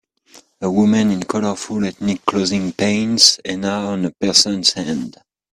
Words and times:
A 0.61 0.67
woman 0.71 1.11
in 1.11 1.21
colorful 1.21 1.85
ethnic 1.85 2.25
clothing 2.25 2.71
paints 2.73 3.39
henna 3.45 3.69
on 3.69 4.03
a 4.05 4.09
person 4.11 4.63
's 4.63 4.73
hand. 4.73 5.19